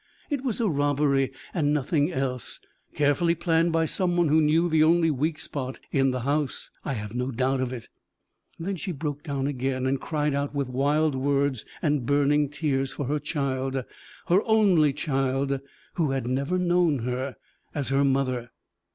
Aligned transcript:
It 0.31 0.43
was 0.43 0.59
a 0.59 0.67
robbery, 0.67 1.31
and 1.53 1.71
nothing 1.75 2.11
else, 2.11 2.59
carefully 2.95 3.35
planned 3.35 3.71
by 3.71 3.85
some 3.85 4.17
one 4.17 4.29
who 4.29 4.41
knew 4.41 4.67
the 4.67 4.83
only 4.83 5.11
weak 5.11 5.37
spot 5.37 5.79
in 5.91 6.09
the 6.09 6.21
house. 6.21 6.71
I 6.83 6.93
have 6.93 7.13
no 7.13 7.29
doubt 7.29 7.61
of 7.61 7.71
it." 7.71 7.87
Then 8.57 8.77
she 8.77 8.93
broke 8.93 9.21
down 9.21 9.45
again, 9.45 9.85
and 9.85 10.01
cried 10.01 10.33
out 10.33 10.55
with 10.55 10.69
wild 10.69 11.13
words 11.13 11.65
and 11.83 12.03
burning 12.03 12.49
tears 12.49 12.93
for 12.93 13.05
her 13.05 13.19
child 13.19 13.75
her 14.25 14.41
only 14.45 14.91
child, 14.91 15.59
who 15.93 16.09
had 16.09 16.25
never 16.25 16.57
known 16.57 17.05
her 17.05 17.35
as 17.75 17.89
her 17.89 18.03
mother. 18.03 18.49